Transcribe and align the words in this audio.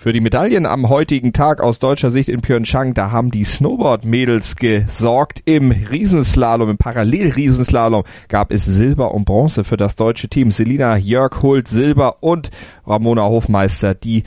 Für 0.00 0.14
die 0.14 0.22
Medaillen 0.22 0.64
am 0.64 0.88
heutigen 0.88 1.34
Tag 1.34 1.60
aus 1.60 1.78
deutscher 1.78 2.10
Sicht 2.10 2.30
in 2.30 2.40
Pyeongchang, 2.40 2.94
da 2.94 3.10
haben 3.10 3.30
die 3.30 3.44
Snowboard-Mädels 3.44 4.56
gesorgt. 4.56 5.42
Im 5.44 5.72
Riesenslalom, 5.72 6.70
im 6.70 6.78
Parallel-Riesenslalom 6.78 8.04
gab 8.28 8.50
es 8.50 8.64
Silber 8.64 9.12
und 9.12 9.26
Bronze 9.26 9.62
für 9.62 9.76
das 9.76 9.96
deutsche 9.96 10.28
Team. 10.28 10.52
Selina 10.52 10.96
Jörg 10.96 11.42
holt 11.42 11.68
Silber 11.68 12.22
und 12.22 12.50
Ramona 12.86 13.24
Hofmeister, 13.24 13.94
die 13.94 14.22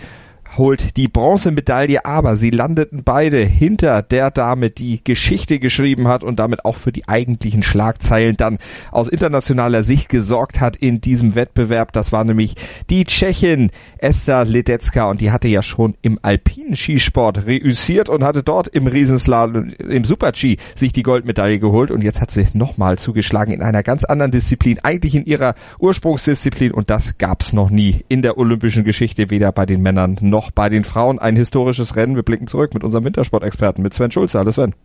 holt 0.57 0.97
die 0.97 1.07
Bronzemedaille, 1.07 2.05
aber 2.05 2.35
sie 2.35 2.49
landeten 2.49 3.03
beide 3.03 3.43
hinter 3.43 4.01
der 4.01 4.31
Dame, 4.31 4.69
die 4.69 5.03
Geschichte 5.03 5.59
geschrieben 5.59 6.07
hat 6.07 6.23
und 6.23 6.39
damit 6.39 6.65
auch 6.65 6.75
für 6.75 6.91
die 6.91 7.07
eigentlichen 7.07 7.63
Schlagzeilen 7.63 8.37
dann 8.37 8.57
aus 8.91 9.07
internationaler 9.07 9.83
Sicht 9.83 10.09
gesorgt 10.09 10.61
hat 10.61 10.75
in 10.75 11.01
diesem 11.01 11.35
Wettbewerb. 11.35 11.91
Das 11.91 12.11
war 12.11 12.23
nämlich 12.23 12.55
die 12.89 13.05
Tschechin 13.05 13.71
Esther 13.97 14.45
Ledecka 14.45 15.09
und 15.09 15.21
die 15.21 15.31
hatte 15.31 15.47
ja 15.47 15.61
schon 15.61 15.95
im 16.01 16.19
alpinen 16.21 16.75
Skisport 16.75 17.45
reüssiert 17.45 18.09
und 18.09 18.23
hatte 18.23 18.43
dort 18.43 18.67
im 18.67 18.87
Riesenslalom, 18.87 19.69
im 19.69 20.05
Super-G 20.05 20.57
sich 20.75 20.93
die 20.93 21.03
Goldmedaille 21.03 21.59
geholt 21.59 21.91
und 21.91 22.03
jetzt 22.03 22.21
hat 22.21 22.31
sie 22.31 22.47
nochmal 22.53 22.97
zugeschlagen 22.97 23.53
in 23.53 23.61
einer 23.61 23.83
ganz 23.83 24.03
anderen 24.03 24.31
Disziplin, 24.31 24.79
eigentlich 24.83 25.15
in 25.15 25.25
ihrer 25.25 25.55
Ursprungsdisziplin 25.79 26.71
und 26.71 26.89
das 26.89 27.17
gab's 27.17 27.53
noch 27.53 27.69
nie 27.69 28.03
in 28.09 28.21
der 28.21 28.37
olympischen 28.37 28.83
Geschichte, 28.83 29.29
weder 29.29 29.51
bei 29.51 29.65
den 29.65 29.81
Männern 29.81 30.17
noch 30.21 30.42
noch 30.43 30.51
bei 30.51 30.69
den 30.69 30.83
Frauen 30.83 31.19
ein 31.19 31.35
historisches 31.35 31.95
Rennen. 31.95 32.15
Wir 32.15 32.23
blicken 32.23 32.47
zurück 32.47 32.73
mit 32.73 32.83
unserem 32.83 33.05
Wintersportexperten, 33.05 33.81
mit 33.81 33.93
Sven 33.93 34.11
Schulze. 34.11 34.39
Hallo 34.39 34.51
Sven. 34.51 34.75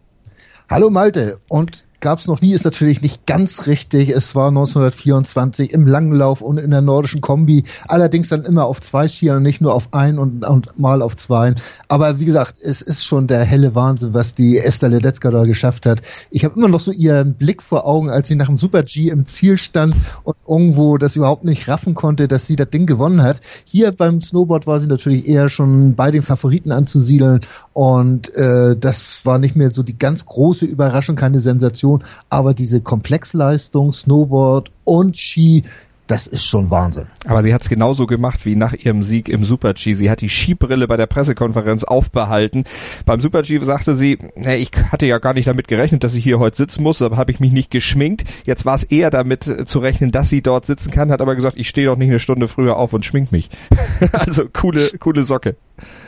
Hallo 0.70 0.89
Malte. 0.89 1.39
Und 1.48 1.84
gab 2.01 2.21
es 2.21 2.27
noch 2.27 2.41
nie, 2.41 2.53
ist 2.53 2.65
natürlich 2.65 3.03
nicht 3.03 3.27
ganz 3.27 3.67
richtig. 3.67 4.11
Es 4.11 4.35
war 4.35 4.49
1924 4.49 5.73
im 5.73 5.87
Langlauf 5.87 6.41
und 6.41 6.59
in 6.59 6.71
der 6.71 6.81
nordischen 6.81 7.21
Kombi. 7.21 7.65
Allerdings 7.89 8.29
dann 8.29 8.45
immer 8.45 8.67
auf 8.67 8.81
zwei 8.81 9.09
Skiern, 9.09 9.43
nicht 9.43 9.61
nur 9.61 9.75
auf 9.75 9.93
ein 9.93 10.19
und, 10.19 10.45
und 10.45 10.79
mal 10.79 11.03
auf 11.03 11.17
zwei. 11.17 11.55
Aber 11.89 12.21
wie 12.21 12.25
gesagt, 12.25 12.63
es 12.63 12.83
ist 12.83 13.05
schon 13.05 13.27
der 13.27 13.45
helle 13.45 13.75
Wahnsinn, 13.75 14.15
was 14.15 14.35
die 14.35 14.59
Esther 14.59 14.89
Ledetzka 14.89 15.31
da 15.31 15.45
geschafft 15.45 15.87
hat. 15.87 16.03
Ich 16.31 16.45
habe 16.45 16.55
immer 16.57 16.69
noch 16.69 16.81
so 16.81 16.93
ihren 16.93 17.35
Blick 17.35 17.63
vor 17.63 17.85
Augen, 17.87 18.11
als 18.11 18.29
sie 18.29 18.37
nach 18.37 18.47
dem 18.47 18.59
Super 18.59 18.85
G 18.85 19.09
im 19.09 19.27
Ziel 19.27 19.59
stand 19.59 19.95
und 20.23 20.37
irgendwo 20.47 20.99
das 20.99 21.17
überhaupt 21.17 21.45
nicht 21.45 21.69
raffen 21.69 21.95
konnte, 21.95 22.29
dass 22.29 22.47
sie 22.47 22.57
das 22.57 22.71
Ding 22.71 22.87
gewonnen 22.87 23.23
hat. 23.23 23.41
Hier 23.65 23.91
beim 23.91 24.21
Snowboard 24.21 24.67
war 24.67 24.79
sie 24.79 24.87
natürlich 24.87 25.27
eher 25.27 25.49
schon 25.49 25.95
bei 25.95 26.11
den 26.11 26.23
Favoriten 26.23 26.71
anzusiedeln 26.71 27.41
und 27.73 28.35
äh, 28.35 28.77
das 28.77 29.25
war 29.25 29.39
nicht 29.39 29.57
mehr 29.57 29.71
so 29.71 29.83
die 29.83 29.99
ganz 29.99 30.25
große 30.25 30.65
Überraschung, 30.65 31.17
keine 31.17 31.41
Sensation 31.41 31.88
Kombination, 31.89 32.05
aber 32.28 32.55
diese 32.55 32.81
Komplexleistung, 32.81 33.92
Snowboard 33.92 34.70
und 34.84 35.17
Ski, 35.17 35.64
das 36.09 36.27
ist 36.27 36.45
schon 36.45 36.70
Wahnsinn. 36.70 37.06
Aber 37.27 37.42
sie 37.42 37.55
hat 37.55 37.62
es 37.62 37.69
genauso 37.69 38.06
gemacht 38.06 38.47
wie 38.47 38.56
nach 38.56 38.73
ihrem 38.73 39.03
Sieg 39.03 39.28
im 39.28 39.45
Super-G. 39.45 39.92
Sie 39.92 40.11
hat 40.11 40.20
die 40.20 40.28
Skibrille 40.28 40.89
bei 40.89 40.97
der 40.97 41.06
Pressekonferenz 41.06 41.84
aufbehalten. 41.84 42.65
Beim 43.05 43.20
Super-G 43.20 43.61
sagte 43.61 43.95
sie, 43.95 44.19
hey, 44.34 44.59
ich 44.59 44.70
hatte 44.91 45.06
ja 45.06 45.19
gar 45.19 45.34
nicht 45.34 45.47
damit 45.47 45.69
gerechnet, 45.69 46.05
dass 46.05 46.15
ich 46.15 46.25
hier 46.25 46.39
heute 46.39 46.56
sitzen 46.56 46.83
muss, 46.83 47.03
aber 47.03 47.17
habe 47.17 47.31
ich 47.31 47.41
mich 47.41 47.53
nicht 47.53 47.70
geschminkt. 47.70 48.25
Jetzt 48.45 48.65
war 48.65 48.75
es 48.75 48.84
eher 48.84 49.10
damit 49.10 49.47
äh, 49.47 49.65
zu 49.66 49.78
rechnen, 49.78 50.10
dass 50.10 50.31
sie 50.31 50.43
dort 50.43 50.66
sitzen 50.66 50.91
kann, 50.91 51.12
hat 51.12 51.21
aber 51.21 51.37
gesagt, 51.37 51.59
ich 51.59 51.69
stehe 51.69 51.87
doch 51.87 51.97
nicht 51.97 52.09
eine 52.09 52.21
Stunde 52.21 52.49
früher 52.49 52.77
auf 52.77 52.94
und 52.94 53.04
schmink 53.04 53.31
mich. 53.31 53.50
also 54.12 54.47
coole, 54.53 54.88
coole 54.99 55.25
Socke. 55.25 55.56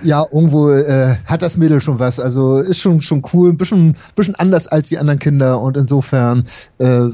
Ja, 0.02 0.25
irgendwo 0.32 0.70
äh, 0.70 1.16
hat 1.26 1.42
das 1.42 1.56
Mädel 1.56 1.80
schon 1.80 1.98
was. 1.98 2.19
Also 2.19 2.58
ist 2.58 2.80
schon 2.80 3.02
schon 3.02 3.22
cool, 3.32 3.50
ein 3.50 3.56
bisschen, 3.56 3.96
bisschen 4.16 4.34
anders 4.34 4.66
als 4.66 4.88
die 4.88 4.98
anderen 4.98 5.19
Kinder 5.19 5.60
und 5.60 5.76
insofern 5.76 6.46
äh, 6.78 7.08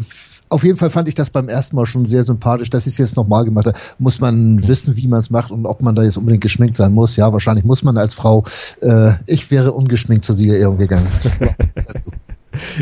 auf 0.48 0.64
jeden 0.64 0.76
Fall 0.76 0.90
fand 0.90 1.08
ich 1.08 1.14
das 1.14 1.30
beim 1.30 1.48
ersten 1.48 1.76
Mal 1.76 1.86
schon 1.86 2.04
sehr 2.04 2.24
sympathisch, 2.24 2.70
dass 2.70 2.86
ich 2.86 2.92
es 2.94 2.98
jetzt 2.98 3.16
nochmal 3.16 3.44
gemacht 3.44 3.66
habe. 3.66 3.78
Muss 3.98 4.20
man 4.20 4.66
wissen, 4.66 4.96
wie 4.96 5.08
man 5.08 5.20
es 5.20 5.30
macht 5.30 5.50
und 5.50 5.66
ob 5.66 5.82
man 5.82 5.94
da 5.94 6.02
jetzt 6.02 6.16
unbedingt 6.16 6.42
geschminkt 6.42 6.76
sein 6.76 6.92
muss. 6.92 7.16
Ja, 7.16 7.32
wahrscheinlich 7.32 7.64
muss 7.64 7.82
man 7.82 7.96
als 7.98 8.14
Frau. 8.14 8.44
Äh, 8.80 9.12
ich 9.26 9.50
wäre 9.50 9.72
ungeschminkt 9.72 10.24
zur 10.24 10.34
Siegerehrung 10.34 10.78
gegangen. 10.78 11.08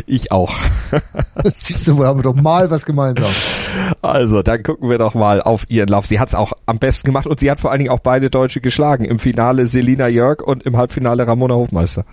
Ich 0.05 0.31
auch. 0.31 0.53
Siehst 1.43 1.87
du, 1.87 1.99
wir 1.99 2.07
haben 2.07 2.21
doch 2.21 2.35
mal 2.35 2.71
was 2.71 2.85
gemeinsam. 2.85 3.29
Also, 4.01 4.41
dann 4.41 4.63
gucken 4.63 4.89
wir 4.89 4.97
doch 4.97 5.13
mal 5.13 5.41
auf 5.41 5.65
ihren 5.69 5.89
Lauf. 5.89 6.07
Sie 6.07 6.19
hat 6.19 6.29
es 6.29 6.35
auch 6.35 6.53
am 6.65 6.79
besten 6.79 7.05
gemacht 7.05 7.27
und 7.27 7.39
sie 7.39 7.51
hat 7.51 7.59
vor 7.59 7.71
allen 7.71 7.79
Dingen 7.79 7.91
auch 7.91 7.99
beide 7.99 8.29
Deutsche 8.29 8.61
geschlagen. 8.61 9.05
Im 9.05 9.19
Finale 9.19 9.67
Selina 9.67 10.07
Jörg 10.07 10.41
und 10.41 10.63
im 10.63 10.77
Halbfinale 10.77 11.27
Ramona 11.27 11.55
Hofmeister. 11.55 12.05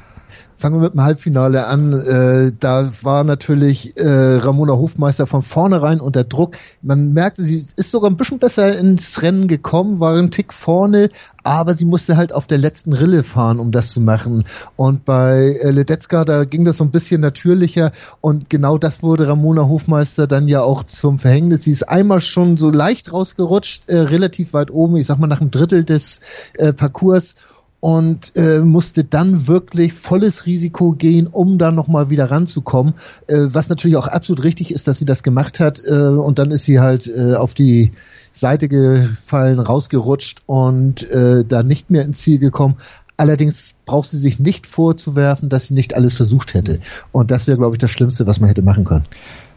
Fangen 0.63 0.77
wir 0.77 0.85
mit 0.85 0.95
dem 0.95 1.03
Halbfinale 1.03 1.67
an. 1.67 1.93
Äh, 1.93 2.53
da 2.61 2.93
war 3.03 3.25
natürlich 3.25 3.97
äh, 3.97 4.37
Ramona 4.37 4.75
Hofmeister 4.75 5.27
von 5.27 5.43
vornherein 5.43 6.01
unter 6.01 6.23
Druck. 6.23 6.57
Man 6.83 7.13
merkte, 7.13 7.43
sie 7.43 7.57
ist 7.57 7.91
sogar 7.91 8.09
ein 8.09 8.17
bisschen 8.17 8.39
besser 8.39 8.79
ins 8.79 9.23
Rennen 9.23 9.49
gekommen, 9.49 9.99
war 9.99 10.15
ein 10.15 10.31
Tick 10.31 10.53
vorne, 10.53 11.09
aber 11.43 11.75
sie 11.75 11.85
musste 11.85 12.17
halt 12.17 12.33
auf 12.33 12.47
der 12.47 12.59
letzten 12.59 12.93
Rille 12.93 13.25
fahren, 13.25 13.59
um 13.59 13.73
das 13.73 13.91
zu 13.91 14.01
machen. 14.01 14.45
Und 14.77 15.05
bei 15.05 15.59
äh, 15.61 15.73
Ledetzka, 15.73 16.25
da 16.25 16.45
ging 16.45 16.65
das 16.65 16.77
so 16.77 16.85
ein 16.85 16.93
bisschen 16.93 17.21
natürlicher 17.21 17.91
und 18.21 18.49
genau 18.49 18.79
das 18.79 19.03
wurde 19.03 19.27
Ramona 19.27 19.67
Hofmeister 19.67 20.29
dann 20.29 20.47
ja 20.47 20.61
auch 20.61 20.85
zum 20.85 21.19
Verhängnis. 21.19 21.65
Sie 21.65 21.73
ist 21.73 21.89
einmal 21.89 22.21
schon 22.21 22.57
so 22.57 22.71
leicht 22.71 23.13
rausgerutscht, 23.13 23.89
äh, 23.89 23.99
relativ 23.99 24.53
weit 24.53 24.71
oben, 24.71 24.95
ich 24.97 25.07
sag 25.07 25.19
mal 25.19 25.27
nach 25.27 25.41
einem 25.41 25.51
Drittel 25.51 25.83
des 25.83 26.21
äh, 26.57 26.73
Parcours 26.73 27.35
und 27.83 28.37
äh, 28.37 28.61
musste 28.61 29.03
dann 29.03 29.49
wirklich 29.49 29.93
volles 29.93 30.47
Risiko 30.47 30.93
gehen, 30.93 31.27
um 31.27 31.59
da 31.59 31.73
nochmal 31.73 32.11
wieder 32.11 32.31
ranzukommen. 32.31 32.95
Äh, 33.27 33.49
was 33.49 33.69
natürlich 33.69 33.97
auch 33.97 34.07
absolut 34.07 34.45
richtig 34.45 34.73
ist, 34.73 34.87
dass 34.87 34.99
sie 34.99 35.05
das 35.05 35.25
gemacht 35.25 35.59
hat. 35.59 35.83
Äh, 35.85 35.91
und 35.91 36.39
dann 36.39 36.53
ist 36.53 36.63
sie 36.63 36.79
halt 36.79 37.09
äh, 37.09 37.35
auf 37.35 37.55
die 37.55 37.91
Seite 38.31 38.69
gefallen, 38.69 39.59
rausgerutscht 39.59 40.43
und 40.47 41.11
äh, 41.11 41.45
da 41.45 41.65
nicht 41.65 41.91
mehr 41.91 42.05
ins 42.05 42.19
Ziel 42.19 42.39
gekommen. 42.39 42.77
Allerdings 43.17 43.75
braucht 43.85 44.11
sie 44.11 44.19
sich 44.19 44.39
nicht 44.39 44.69
vorzuwerfen, 44.69 45.49
dass 45.49 45.65
sie 45.65 45.75
nicht 45.75 45.97
alles 45.97 46.15
versucht 46.15 46.55
hätte. 46.55 46.79
Und 47.11 47.33
das 47.33 47.49
wäre, 47.49 47.59
glaube 47.59 47.75
ich, 47.75 47.79
das 47.79 47.91
Schlimmste, 47.91 48.29
was 48.29 48.39
man 48.39 48.47
hätte 48.47 48.63
machen 48.63 48.85
können. 48.85 49.03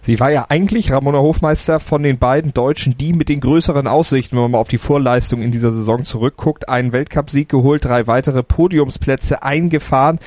Sie 0.06 0.20
war 0.20 0.30
ja 0.30 0.46
eigentlich 0.50 0.92
Ramona 0.92 1.18
Hofmeister 1.18 1.80
von 1.80 2.04
den 2.04 2.20
beiden 2.20 2.54
Deutschen, 2.54 2.96
die 2.96 3.14
mit 3.14 3.28
den 3.28 3.40
größeren 3.40 3.88
Aussichten, 3.88 4.36
wenn 4.36 4.44
man 4.44 4.52
mal 4.52 4.60
auf 4.60 4.68
die 4.68 4.78
Vorleistung 4.78 5.42
in 5.42 5.50
dieser 5.50 5.72
Saison 5.72 6.06
zurückguckt, 6.06 6.70
einen 6.70 6.92
Weltcupsieg 6.92 7.50
geholt, 7.50 7.86
drei 7.86 8.06
weitere 8.06 8.44
Podiumsplätze 8.44 9.42
eingefahren. 9.42 10.20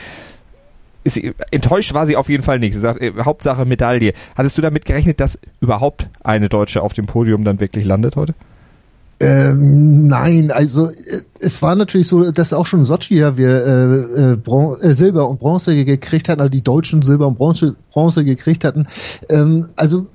Sie, 1.05 1.33
enttäuscht 1.53 1.94
war 1.94 2.09
sie 2.09 2.16
auf 2.16 2.28
jeden 2.28 2.43
Fall 2.43 2.59
nicht. 2.59 2.72
Sie 2.72 2.81
sagt, 2.81 3.00
äh, 3.00 3.12
Hauptsache 3.22 3.66
Medaille. 3.66 4.15
Hattest 4.34 4.59
du 4.59 4.62
damit 4.62 4.84
gerechnet, 4.84 5.21
dass 5.21 5.39
überhaupt 5.61 6.09
eine 6.25 6.49
Deutsche 6.49 6.83
auf 6.83 6.93
dem 6.93 7.06
Podium 7.06 7.45
dann 7.45 7.60
wirklich 7.60 7.84
landet 7.84 8.16
heute? 8.16 8.34
Ähm, 9.21 10.06
nein, 10.06 10.53
also 10.53 10.91
äh, 10.91 11.23
es 11.41 11.61
war 11.61 11.75
natürlich 11.75 12.06
so, 12.06 12.31
dass 12.31 12.53
auch 12.53 12.67
schon 12.67 12.84
Sochi 12.84 13.19
ja 13.19 13.37
wir 13.37 13.67
äh, 13.67 14.21
äh, 14.21 14.87
äh, 14.87 14.95
Silber 14.95 15.29
und 15.29 15.41
Bronze 15.41 15.84
gekriegt 15.84 16.29
hatten, 16.29 16.41
also 16.41 16.51
die 16.51 16.62
Deutschen 16.62 17.03
Silber 17.03 17.27
und 17.27 17.37
Bronze, 17.37 17.75
Bronze 17.91 18.25
gekriegt 18.25 18.65
hatten. 18.65 18.87
Ähm, 19.28 19.69
also 19.77 20.07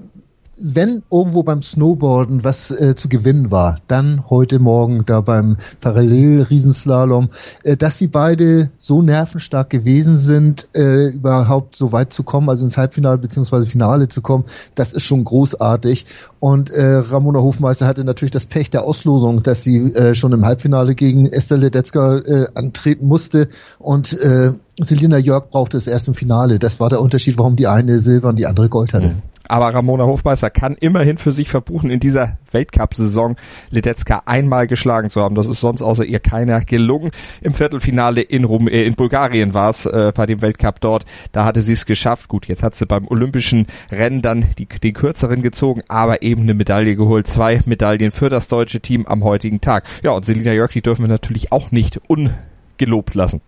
wenn 0.58 1.04
irgendwo 1.12 1.44
beim 1.44 1.64
Snowboarden 1.64 2.44
was 2.44 2.70
äh, 2.70 2.96
zu 2.96 3.10
gewinnen 3.10 3.50
war, 3.50 3.78
dann 3.88 4.30
heute 4.30 4.60
Morgen 4.60 5.04
da 5.06 5.22
beim 5.22 5.58
Parallel-Riesenslalom, 5.82 7.30
äh, 7.64 7.76
dass 7.76 7.98
sie 7.98 8.08
beide 8.08 8.70
so 8.78 9.02
nervenstark 9.02 9.70
gewesen 9.70 10.18
sind, 10.18 10.68
äh, 10.76 11.08
überhaupt 11.08 11.76
so 11.76 11.92
weit 11.92 12.14
zu 12.14 12.24
kommen, 12.24 12.50
also 12.50 12.64
ins 12.64 12.78
Halbfinale 12.78 13.18
beziehungsweise 13.18 13.66
Finale 13.66 14.08
zu 14.10 14.22
kommen, 14.22 14.46
das 14.76 14.94
ist 14.94 15.04
schon 15.04 15.24
großartig. 15.24 16.06
Und 16.40 16.70
äh, 16.70 16.98
Ramona 16.98 17.40
Hofmeister 17.40 17.88
hatte 17.88 18.04
natürlich 18.04 18.32
das 18.32 18.46
Pech 18.46 18.70
der 18.70 18.84
Auslosung, 18.84 19.42
dass 19.42 19.64
sie 19.64 19.94
äh, 19.94 20.14
schon 20.14 20.34
im 20.34 20.46
Halbfinale 20.46 20.94
gegen 20.94 21.26
Esther 21.26 21.58
Ledetzka 21.58 22.18
äh, 22.20 22.48
antreten 22.54 23.08
musste 23.08 23.50
und 23.80 24.14
äh, 24.14 24.54
Selina 24.80 25.18
Jörg 25.18 25.50
brauchte 25.50 25.78
es 25.78 25.88
erst 25.88 26.08
im 26.08 26.16
Finale. 26.16 26.58
Das 26.58 26.80
war 26.80 26.90
der 26.90 27.00
Unterschied, 27.00 27.38
warum 27.38 27.56
die 27.56 27.68
eine 27.68 28.00
Silber 28.00 28.30
und 28.30 28.40
die 28.40 28.48
andere 28.48 28.70
Gold 28.70 28.94
hatte. 28.94 29.10
Mhm. 29.10 29.33
Aber 29.48 29.74
Ramona 29.74 30.06
Hofmeister 30.06 30.50
kann 30.50 30.76
immerhin 30.76 31.18
für 31.18 31.32
sich 31.32 31.50
verbuchen, 31.50 31.90
in 31.90 32.00
dieser 32.00 32.38
Weltcup-Saison 32.52 33.36
Ledetzka 33.70 34.24
einmal 34.26 34.68
geschlagen 34.68 35.10
zu 35.10 35.22
haben. 35.22 35.36
Das 35.36 35.48
ist 35.48 35.60
sonst 35.60 35.82
außer 35.82 36.06
ihr 36.06 36.20
keiner 36.20 36.62
gelungen. 36.62 37.12
Im 37.42 37.54
Viertelfinale 37.54 38.22
in, 38.22 38.46
Rum 38.46 38.68
äh, 38.68 38.84
in 38.84 38.96
Bulgarien 38.96 39.54
war 39.54 39.70
es 39.70 39.86
äh, 39.86 40.12
bei 40.16 40.26
dem 40.26 40.42
Weltcup 40.42 40.80
dort. 40.80 41.06
Da 41.32 41.46
hatte 41.46 41.62
sie 41.62 41.74
es 41.74 41.86
geschafft. 41.86 42.30
Gut, 42.30 42.48
jetzt 42.48 42.64
hat 42.64 42.76
sie 42.76 42.86
beim 42.86 43.08
olympischen 43.08 43.68
Rennen 43.92 44.22
dann 44.22 44.46
die, 44.58 44.66
den 44.66 44.94
kürzeren 44.94 45.42
gezogen, 45.42 45.82
aber 45.88 46.22
eben 46.22 46.44
eine 46.44 46.54
Medaille 46.54 46.96
geholt. 46.96 47.28
Zwei 47.28 47.62
Medaillen 47.66 48.12
für 48.12 48.30
das 48.30 48.48
deutsche 48.48 48.80
Team 48.80 49.06
am 49.06 49.24
heutigen 49.24 49.62
Tag. 49.62 49.86
Ja, 50.04 50.12
und 50.12 50.26
Selina 50.26 50.54
Jörg, 50.54 50.72
die 50.72 50.82
dürfen 50.82 51.04
wir 51.04 51.10
natürlich 51.10 51.52
auch 51.52 51.72
nicht 51.72 52.00
un 52.10 52.32
gelobt 52.78 53.16
lassen. 53.16 53.42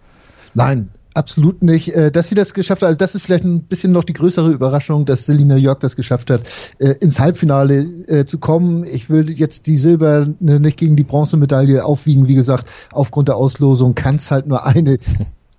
Nein, 0.53 0.89
Absolut 1.15 1.63
nicht. 1.63 1.95
Äh, 1.95 2.12
dass 2.12 2.27
sie 2.27 2.35
das 2.35 2.53
geschafft 2.53 2.81
hat, 2.81 2.88
also 2.88 2.97
das 2.97 3.15
ist 3.15 3.21
vielleicht 3.23 3.45
ein 3.45 3.63
bisschen 3.63 3.94
noch 3.94 4.03
die 4.03 4.12
größere 4.12 4.51
Überraschung, 4.51 5.06
dass 5.06 5.25
Selina 5.25 5.56
Jörg 5.56 5.79
das 5.79 5.95
geschafft 5.95 6.29
hat, 6.29 6.41
äh, 6.77 6.89
ins 7.00 7.21
Halbfinale 7.21 7.85
äh, 8.07 8.25
zu 8.25 8.38
kommen. 8.38 8.83
Ich 8.83 9.09
will 9.09 9.31
jetzt 9.31 9.65
die 9.67 9.77
Silber 9.77 10.27
nicht 10.41 10.77
gegen 10.77 10.97
die 10.97 11.06
Bronzemedaille 11.06 11.85
aufwiegen. 11.85 12.27
Wie 12.27 12.35
gesagt, 12.35 12.67
aufgrund 12.91 13.29
der 13.29 13.38
Auslosung 13.38 13.95
kann 13.95 14.17
es 14.17 14.29
halt 14.29 14.47
nur 14.47 14.65
eine 14.65 14.97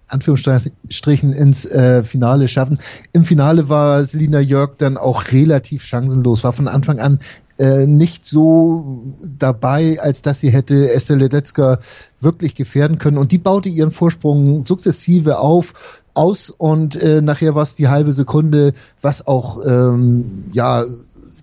Anführungsstrichen 0.08 1.32
ins 1.32 1.68
Finale 2.04 2.46
schaffen. 2.46 2.78
Im 3.12 3.24
Finale 3.24 3.68
war 3.68 4.04
Selina 4.04 4.38
Jörg 4.38 4.76
dann 4.78 4.96
auch 4.96 5.32
relativ 5.32 5.82
chancenlos, 5.84 6.44
war 6.44 6.52
von 6.52 6.68
Anfang 6.68 7.00
an 7.00 7.18
äh, 7.58 7.86
nicht 7.86 8.26
so 8.26 9.02
dabei, 9.22 9.98
als 10.00 10.22
dass 10.22 10.40
sie 10.40 10.50
hätte 10.50 10.90
Estelle 10.90 11.24
Ledetzka 11.24 11.78
wirklich 12.20 12.54
gefährden 12.54 12.98
können. 12.98 13.18
Und 13.18 13.32
die 13.32 13.38
baute 13.38 13.68
ihren 13.68 13.90
Vorsprung 13.90 14.66
sukzessive 14.66 15.38
auf, 15.38 15.72
aus 16.14 16.50
und 16.50 16.96
äh, 16.96 17.20
nachher 17.20 17.54
war 17.54 17.62
es 17.62 17.74
die 17.74 17.88
halbe 17.88 18.12
Sekunde, 18.12 18.72
was 19.02 19.26
auch 19.26 19.64
ähm, 19.66 20.44
ja 20.52 20.84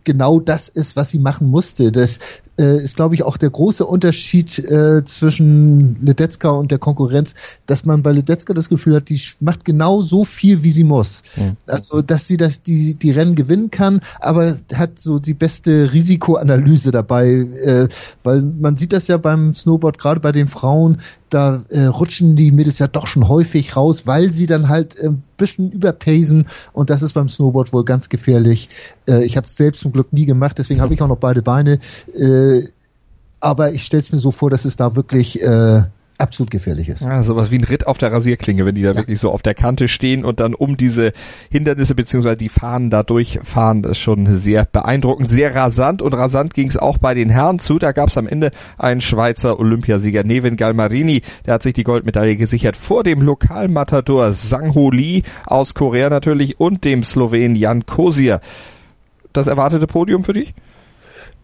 genau 0.04 0.40
das 0.40 0.70
ist, 0.70 0.96
was 0.96 1.10
sie 1.10 1.20
machen 1.20 1.48
musste. 1.48 1.92
Das 1.92 2.20
äh, 2.60 2.78
ist, 2.78 2.96
glaube 2.96 3.16
ich, 3.16 3.24
auch 3.24 3.38
der 3.38 3.50
große 3.50 3.86
Unterschied 3.86 4.60
äh, 4.60 5.04
zwischen 5.06 5.96
Ledetzka 5.96 6.50
und 6.50 6.72
der 6.72 6.78
Konkurrenz, 6.78 7.34
dass 7.66 7.86
man 7.86 8.04
bei 8.04 8.12
Ledetzka 8.12 8.54
das 8.54 8.70
Gefühl 8.70 8.96
hat, 8.96 9.10
die 9.10 9.20
macht 9.40 9.66
genau 9.66 10.02
so 10.02 10.24
viel, 10.24 10.64
wie 10.64 10.72
sie 10.72 10.84
muss. 10.84 11.24
Mhm. 11.36 11.58
Also, 11.68 12.02
dass 12.02 12.28
sie 12.28 12.38
das, 12.38 12.62
die, 12.62 12.96
die 12.96 13.12
Rennen 13.12 13.36
gewinnen 13.36 13.72
kann, 13.72 14.02
aber 14.20 14.58
hat 14.74 15.00
so 15.00 15.20
die 15.20 15.34
beste 15.34 15.94
Risikoanalyse 15.94 16.92
dabei, 16.92 17.28
äh, 17.30 17.88
weil 18.24 18.42
man 18.42 18.78
sieht 18.78 18.94
das 18.94 19.08
ja 19.08 19.18
beim 19.18 19.54
Snowboard, 19.54 19.98
gerade 19.98 20.20
bei 20.20 20.32
den 20.32 20.48
Frauen, 20.48 21.02
da 21.34 21.64
äh, 21.70 21.86
rutschen 21.86 22.36
die 22.36 22.52
Mädels 22.52 22.80
ja 22.80 22.88
doch 22.88 23.08
schon 23.08 23.28
häufig 23.28 23.76
raus, 23.76 24.06
weil 24.06 24.32
sie 24.32 24.46
dann 24.46 24.70
halt 24.70 25.00
ein 25.00 25.14
äh, 25.14 25.18
bisschen 25.38 25.72
überpacen 25.72 26.48
und 26.74 26.90
das 26.90 27.02
ist 27.02 27.14
beim 27.14 27.30
Snowboard 27.30 27.74
wohl 27.74 27.86
ganz 27.86 28.10
gefährlich. 28.10 28.70
Äh, 29.08 29.26
ich 29.26 29.38
habe 29.38 29.48
es 29.48 29.56
selbst 29.56 29.82
zum 29.82 29.92
Glück 29.92 30.14
nie 30.14 30.26
gemacht, 30.26 30.58
deswegen 30.58 30.82
habe 30.82 30.94
ich 30.94 31.02
auch 31.02 31.08
noch 31.08 31.18
beide 31.18 31.42
Beine. 31.42 31.80
Äh, 32.14 32.64
aber 33.40 33.74
ich 33.74 33.84
stelle 33.84 34.02
es 34.02 34.12
mir 34.12 34.20
so 34.20 34.32
vor, 34.32 34.50
dass 34.50 34.66
es 34.66 34.78
da 34.78 34.96
wirklich 34.96 35.42
äh, 35.42 35.84
absolut 36.24 36.50
gefährlich 36.50 36.90
ist. 36.90 37.04
Ja, 37.04 37.22
sowas 37.22 37.52
wie 37.52 37.58
ein 37.58 37.64
Ritt 37.64 37.86
auf 37.86 37.98
der 37.98 38.12
Rasierklinge, 38.12 38.66
wenn 38.66 38.76
die 38.76 38.82
da 38.82 38.92
ja. 38.92 38.98
wirklich 38.98 39.20
so 39.20 39.32
auf 39.32 39.42
der 39.42 39.54
Kante 39.54 39.88
stehen 39.88 40.26
und 40.26 40.40
dann 40.40 40.54
um 40.54 40.78
diese 40.78 41.14
Hindernisse 41.52 41.94
beziehungsweise 41.96 42.38
die 42.38 42.50
Fahnen 42.50 42.90
da 42.90 43.04
durchfahren, 43.04 43.84
das 43.84 43.94
ist 43.94 44.00
schon 44.00 44.26
sehr 44.34 44.66
beeindruckend, 44.66 45.30
sehr 45.30 45.54
rasant 45.54 46.02
und 46.02 46.14
rasant 46.14 46.54
ging 46.54 46.68
es 46.68 46.78
auch 46.78 46.98
bei 46.98 47.14
den 47.14 47.30
Herren 47.30 47.60
zu. 47.60 47.78
Da 47.78 47.92
gab 47.92 48.10
es 48.10 48.18
am 48.18 48.28
Ende 48.28 48.52
einen 48.78 49.02
Schweizer 49.02 49.60
Olympiasieger, 49.60 50.24
Nevin 50.24 50.56
Galmarini, 50.56 51.22
der 51.46 51.56
hat 51.56 51.64
sich 51.64 51.74
die 51.74 51.84
Goldmedaille 51.84 52.38
gesichert 52.38 52.78
vor 52.78 53.04
dem 53.04 53.22
Lokalmatador 53.22 54.34
Sang 54.34 54.74
Ho 54.74 54.90
Lee 54.90 55.22
aus 55.46 55.74
Korea 55.74 56.10
natürlich 56.10 56.60
und 56.60 56.86
dem 56.86 57.04
Slowen 57.04 57.56
Jan 57.56 57.86
Kosier. 57.86 58.40
Das 59.34 59.48
erwartete 59.48 59.88
Podium 59.88 60.24
für 60.24 60.34
dich? 60.34 60.54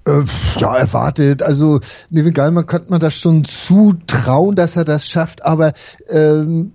Äh, 0.10 0.24
ja, 0.58 0.76
erwartet. 0.76 1.44
Also 1.44 1.80
Nevin 2.10 2.34
Gallmann 2.34 2.66
könnte 2.66 2.90
man 2.90 3.00
das 3.00 3.16
schon 3.16 3.46
zutrauen, 3.46 4.56
dass 4.56 4.76
er 4.76 4.86
das 4.86 5.08
schafft, 5.08 5.46
aber 5.46 5.74
ähm, 6.10 6.74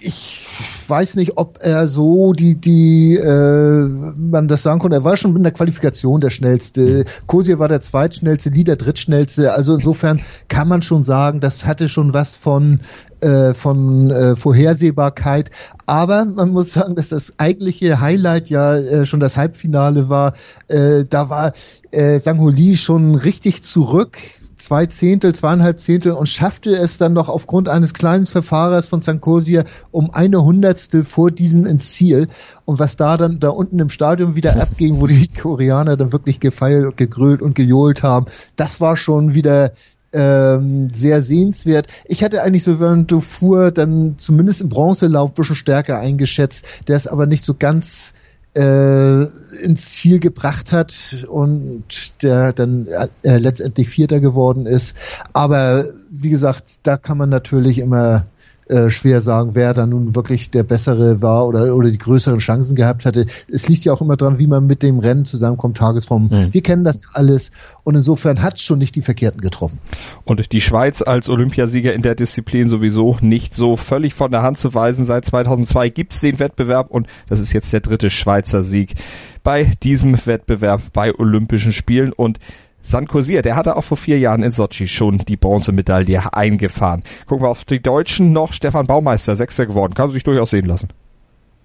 ich 0.00 0.46
weiß 0.88 1.14
nicht, 1.16 1.36
ob 1.36 1.58
er 1.62 1.86
so 1.86 2.32
die, 2.32 2.60
die, 2.60 3.16
äh, 3.16 3.88
man 4.16 4.48
das 4.48 4.62
sagen 4.62 4.80
konnte. 4.80 4.96
Er 4.96 5.04
war 5.04 5.16
schon 5.16 5.36
in 5.36 5.42
der 5.42 5.52
Qualifikation 5.52 6.20
der 6.20 6.30
schnellste. 6.30 7.04
Kosier 7.26 7.58
war 7.58 7.68
der 7.68 7.80
zweitschnellste, 7.80 8.50
Lee 8.50 8.64
der 8.64 8.76
drittschnellste. 8.76 9.52
Also 9.52 9.74
insofern 9.74 10.20
kann 10.48 10.68
man 10.68 10.82
schon 10.82 11.04
sagen, 11.04 11.40
das 11.40 11.64
hatte 11.64 11.88
schon 11.88 12.12
was 12.12 12.34
von, 12.34 12.80
äh, 13.20 13.54
von 13.54 14.10
äh, 14.10 14.34
Vorhersehbarkeit. 14.36 15.50
Aber 15.86 16.24
man 16.24 16.50
muss 16.50 16.72
sagen, 16.72 16.96
dass 16.96 17.08
das 17.08 17.34
eigentliche 17.38 18.00
Highlight 18.00 18.50
ja 18.50 18.76
äh, 18.76 19.06
schon 19.06 19.20
das 19.20 19.36
Halbfinale 19.36 20.08
war. 20.08 20.34
Äh, 20.68 21.04
da 21.08 21.30
war 21.30 21.52
äh, 21.92 22.18
Sang 22.18 22.40
Ho 22.40 22.48
Lee 22.48 22.76
schon 22.76 23.14
richtig 23.14 23.62
zurück 23.62 24.18
zwei 24.60 24.86
Zehntel, 24.86 25.34
zweieinhalb 25.34 25.80
Zehntel 25.80 26.12
und 26.12 26.28
schaffte 26.28 26.70
es 26.70 26.98
dann 26.98 27.12
noch 27.12 27.28
aufgrund 27.28 27.68
eines 27.68 27.94
kleinen 27.94 28.26
Verfahrers 28.26 28.86
von 28.86 29.02
Sankosia 29.02 29.64
um 29.90 30.10
eine 30.12 30.44
Hundertstel 30.44 31.04
vor 31.04 31.30
diesem 31.30 31.66
ins 31.66 31.92
Ziel. 31.92 32.28
Und 32.64 32.78
was 32.78 32.96
da 32.96 33.16
dann 33.16 33.40
da 33.40 33.50
unten 33.50 33.78
im 33.78 33.90
Stadion 33.90 34.34
wieder 34.34 34.56
abging, 34.62 35.00
wo 35.00 35.06
die 35.06 35.28
Koreaner 35.28 35.96
dann 35.96 36.12
wirklich 36.12 36.40
gefeilt 36.40 36.84
und 36.84 36.96
gegrölt 36.96 37.42
und 37.42 37.54
gejohlt 37.54 38.02
haben, 38.02 38.26
das 38.56 38.80
war 38.80 38.96
schon 38.96 39.34
wieder 39.34 39.72
ähm, 40.12 40.90
sehr 40.92 41.22
sehenswert. 41.22 41.86
Ich 42.06 42.24
hatte 42.24 42.42
eigentlich 42.42 42.64
so 42.64 42.80
während 42.80 43.10
Dufour 43.10 43.70
dann 43.70 44.14
zumindest 44.18 44.60
im 44.60 44.68
Bronzelauf 44.68 45.30
ein 45.30 45.34
bisschen 45.34 45.54
stärker 45.54 45.98
eingeschätzt, 45.98 46.64
der 46.88 46.96
ist 46.96 47.06
aber 47.06 47.26
nicht 47.26 47.44
so 47.44 47.54
ganz 47.54 48.14
äh, 48.54 49.22
ins 49.62 49.90
Ziel 49.90 50.18
gebracht 50.18 50.72
hat 50.72 51.26
und 51.28 52.22
der 52.22 52.52
dann 52.52 52.86
äh, 52.86 53.38
letztendlich 53.38 53.88
Vierter 53.88 54.20
geworden 54.20 54.66
ist. 54.66 54.96
Aber 55.32 55.84
wie 56.10 56.30
gesagt, 56.30 56.80
da 56.82 56.96
kann 56.96 57.18
man 57.18 57.28
natürlich 57.28 57.78
immer 57.78 58.26
äh, 58.70 58.88
schwer 58.88 59.20
sagen, 59.20 59.54
wer 59.54 59.74
da 59.74 59.84
nun 59.84 60.14
wirklich 60.14 60.50
der 60.50 60.62
bessere 60.62 61.20
war 61.20 61.46
oder, 61.48 61.74
oder 61.74 61.90
die 61.90 61.98
größeren 61.98 62.38
Chancen 62.38 62.76
gehabt 62.76 63.04
hatte. 63.04 63.26
Es 63.48 63.68
liegt 63.68 63.84
ja 63.84 63.92
auch 63.92 64.00
immer 64.00 64.16
dran, 64.16 64.38
wie 64.38 64.46
man 64.46 64.66
mit 64.66 64.82
dem 64.82 65.00
Rennen 65.00 65.24
zusammenkommt, 65.24 65.76
Tagesform. 65.76 66.28
Mhm. 66.30 66.54
Wir 66.54 66.62
kennen 66.62 66.84
das 66.84 67.02
alles 67.12 67.50
und 67.82 67.96
insofern 67.96 68.42
hat 68.42 68.54
es 68.54 68.62
schon 68.62 68.78
nicht 68.78 68.94
die 68.94 69.02
Verkehrten 69.02 69.40
getroffen. 69.40 69.80
Und 70.24 70.52
die 70.52 70.60
Schweiz 70.60 71.02
als 71.02 71.28
Olympiasieger 71.28 71.92
in 71.92 72.02
der 72.02 72.14
Disziplin 72.14 72.68
sowieso 72.68 73.16
nicht 73.20 73.54
so 73.54 73.76
völlig 73.76 74.14
von 74.14 74.30
der 74.30 74.42
Hand 74.42 74.58
zu 74.58 74.72
weisen. 74.72 75.04
Seit 75.04 75.24
2002 75.24 75.88
gibt 75.88 76.14
es 76.14 76.20
den 76.20 76.38
Wettbewerb 76.38 76.90
und 76.90 77.08
das 77.28 77.40
ist 77.40 77.52
jetzt 77.52 77.72
der 77.72 77.80
dritte 77.80 78.08
Schweizer 78.08 78.62
Sieg 78.62 78.94
bei 79.42 79.72
diesem 79.82 80.14
Wettbewerb 80.26 80.92
bei 80.92 81.12
Olympischen 81.14 81.72
Spielen 81.72 82.12
und 82.12 82.38
Sankosier, 82.82 83.42
der 83.42 83.56
hatte 83.56 83.76
auch 83.76 83.84
vor 83.84 83.96
vier 83.96 84.18
Jahren 84.18 84.42
in 84.42 84.52
Sochi 84.52 84.88
schon 84.88 85.18
die 85.18 85.36
Bronzemedaille 85.36 86.32
eingefahren. 86.32 87.02
Gucken 87.26 87.44
wir 87.44 87.50
auf 87.50 87.64
die 87.64 87.82
Deutschen 87.82 88.32
noch. 88.32 88.52
Stefan 88.52 88.86
Baumeister, 88.86 89.36
Sechster 89.36 89.66
geworden. 89.66 89.94
Kann 89.94 90.10
sich 90.10 90.24
durchaus 90.24 90.50
sehen 90.50 90.66
lassen 90.66 90.88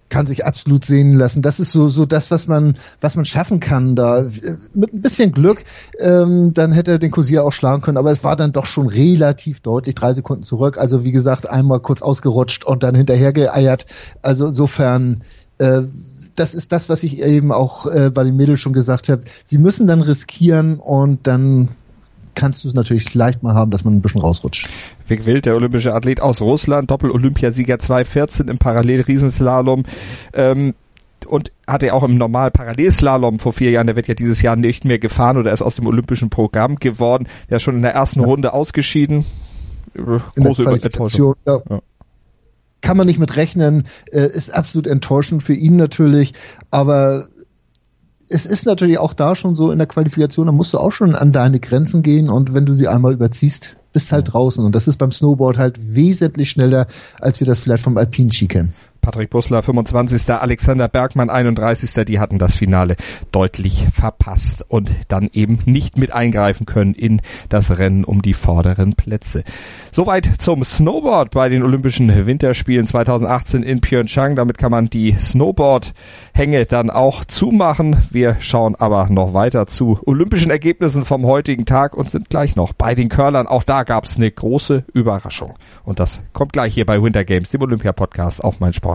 kann 0.10 0.28
sich 0.28 0.46
absolut 0.46 0.86
sehen 0.86 1.14
lassen. 1.14 1.42
Das 1.42 1.60
ist 1.60 1.72
so 1.72 1.90
so 1.90 2.06
das, 2.06 2.32
was 2.32 2.48
man 2.48 2.78
was 3.02 3.16
man 3.16 3.26
schaffen 3.26 3.60
kann 3.60 3.96
da. 3.96 4.26
Mit 4.74 4.94
ein 4.94 5.02
bisschen 5.02 5.32
Glück, 5.32 5.64
ähm, 6.00 6.54
dann 6.54 6.72
hätte 6.72 6.92
er 6.92 7.00
den 7.00 7.12
Kosier 7.12 7.44
auch 7.44 7.52
schlagen 7.52 7.82
können, 7.82 7.98
aber 7.98 8.12
es 8.12 8.24
war 8.24 8.36
dann 8.36 8.52
doch 8.52 8.66
schon 8.66 8.88
relativ 8.88 9.62
deutlich, 9.62 9.96
drei 9.96 10.14
Sekunden 10.14 10.44
zurück. 10.44 10.78
Also 10.78 11.04
wie 11.04 11.12
gesagt, 11.12 11.50
einmal 11.50 11.80
kurz 11.80 12.02
ausgerutscht 12.02 12.66
und 12.66 12.84
dann 12.84 12.96
hinterher 12.96 13.34
geeiert. 13.34 13.88
Also 14.22 14.48
insofern 14.48 15.24
äh, 15.58 15.82
das 16.36 16.54
ist 16.54 16.72
das, 16.72 16.90
was 16.90 17.04
ich 17.04 17.22
eben 17.22 17.52
auch 17.52 17.86
äh, 17.88 18.12
bei 18.14 18.24
den 18.24 18.36
Mädels 18.36 18.60
schon 18.60 18.74
gesagt 18.74 19.10
habe. 19.10 19.24
Sie 19.46 19.58
müssen 19.58 19.88
dann 19.88 20.02
riskieren 20.02 20.80
und 20.80 21.28
dann 21.28 21.70
kannst 22.36 22.64
du 22.64 22.68
es 22.68 22.74
natürlich 22.74 23.14
leicht 23.14 23.44
mal 23.44 23.56
haben, 23.56 23.72
dass 23.72 23.86
man 23.86 23.96
ein 23.96 24.02
bisschen 24.02 24.22
rausrutscht. 24.22 24.70
Vic 25.08 25.26
Wild, 25.26 25.46
der 25.46 25.56
olympische 25.56 25.94
Athlet 25.94 26.22
aus 26.22 26.42
Russland, 26.42 26.92
Doppel-Olympiasieger 26.92 27.80
2014 27.80 28.50
im 28.50 28.58
Parallel-Riesenslalom. 28.58 29.84
Ähm, 30.34 30.74
und 31.26 31.52
hatte 31.66 31.92
auch 31.94 32.04
im 32.04 32.18
normal 32.18 32.52
Parallelslalom 32.52 33.40
vor 33.40 33.52
vier 33.52 33.72
Jahren, 33.72 33.88
der 33.88 33.96
wird 33.96 34.08
ja 34.08 34.14
dieses 34.14 34.44
Jahr 34.44 34.56
nicht 34.56 34.86
mehr 34.86 35.00
gefahren 35.00 35.38
oder 35.38 35.52
ist 35.52 35.64
aus 35.64 35.76
dem 35.76 35.88
olympischen 35.88 36.30
Programm 36.30 36.76
geworden. 36.76 37.28
Der 37.50 37.58
ist 37.58 37.64
schon 37.64 37.78
in 37.78 37.82
der 37.82 37.94
ersten 37.94 38.20
ja. 38.20 38.28
Runde 38.28 38.54
ausgeschieden. 38.54 39.26
Große 39.96 40.62
Überraschung. 40.62 41.34
Ja. 41.48 41.60
ja 41.68 41.82
kann 42.86 42.98
man 42.98 43.08
nicht 43.08 43.18
mit 43.18 43.36
rechnen, 43.36 43.86
äh, 44.12 44.28
ist 44.28 44.54
absolut 44.54 44.86
enttäuschend 44.86 45.42
für 45.42 45.56
ihn 45.56 45.76
natürlich, 45.76 46.34
aber 46.70 47.30
es 48.30 48.46
ist 48.46 48.68
natürlich 48.68 49.00
auch 49.00 49.14
da 49.14 49.36
schon 49.36 49.56
so 49.56 49.72
in 49.72 49.80
der 49.80 49.88
Qualifikation, 49.88 50.46
da 50.46 50.52
musst 50.52 50.72
du 50.72 50.78
auch 50.78 50.92
schon 50.92 51.16
an 51.16 51.32
deine 51.32 51.60
Grenzen 51.60 52.04
gehen. 52.04 52.30
Und 52.30 52.54
wenn 52.54 52.66
du 52.66 52.74
sie 52.74 52.88
einmal 52.88 53.14
überziehst, 53.14 53.76
bist 53.92 54.12
halt 54.12 54.34
draußen. 54.34 54.64
Und 54.64 54.76
das 54.76 54.88
ist 54.88 54.98
beim 54.98 55.12
Snowboard 55.12 55.58
halt 55.58 55.96
wesentlich 55.96 56.52
schneller, 56.52 56.86
als 57.20 57.40
wir 57.40 57.48
das 57.48 57.60
vielleicht 57.60 57.84
vom 57.84 57.98
Alpin-Ski 57.98 58.48
kennen. 58.48 58.74
Patrick 59.06 59.30
Busler 59.30 59.62
25. 59.62 60.34
Alexander 60.34 60.88
Bergmann 60.88 61.30
31. 61.30 62.06
Die 62.06 62.20
hatten 62.20 62.40
das 62.40 62.56
Finale 62.56 62.96
deutlich 63.32 63.86
verpasst 63.94 64.66
und 64.68 64.90
dann 65.10 65.30
eben 65.32 65.60
nicht 65.66 66.00
mit 66.00 66.12
eingreifen 66.12 66.66
können 66.66 66.96
in 66.96 67.22
das 67.48 67.78
Rennen 67.78 68.04
um 68.04 68.24
die 68.24 68.34
vorderen 68.34 68.96
Plätze. 68.96 69.44
Soweit 69.92 70.26
zum 70.40 70.64
Snowboard 70.64 71.30
bei 71.30 71.50
den 71.50 71.62
Olympischen 71.62 72.26
Winterspielen 72.26 72.88
2018 72.88 73.62
in 73.62 73.80
Pyeongchang. 73.80 74.36
Damit 74.36 74.58
kann 74.58 74.72
man 74.72 74.90
die 74.90 75.14
Snowboard-Hänge 75.14 76.66
dann 76.66 76.90
auch 76.90 77.26
zumachen. 77.26 77.98
Wir 78.10 78.38
schauen 78.40 78.74
aber 78.74 79.08
noch 79.12 79.36
weiter 79.36 79.68
zu 79.68 80.00
olympischen 80.08 80.50
Ergebnissen 80.50 81.06
vom 81.06 81.28
heutigen 81.28 81.68
Tag 81.68 81.96
und 81.96 82.10
sind 82.10 82.32
gleich 82.32 82.56
noch 82.56 82.74
bei 82.74 82.96
den 82.96 83.10
Curlern. 83.10 83.46
Auch 83.46 83.62
da 83.62 83.84
gab 83.84 84.06
es 84.06 84.18
eine 84.18 84.32
große 84.32 84.84
Überraschung. 84.94 85.54
Und 85.84 86.00
das 86.00 86.24
kommt 86.34 86.54
gleich 86.54 86.74
hier 86.74 86.88
bei 86.88 87.04
Winter 87.04 87.24
Games, 87.24 87.52
dem 87.52 87.62
Olympia-Podcast 87.62 88.44
auf 88.44 88.60
mein 88.60 88.74
Sport 88.74 88.95